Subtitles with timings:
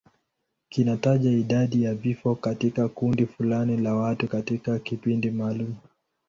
[0.69, 5.75] Kinataja idadi ya vifo katika kundi fulani la watu katika kipindi maalum.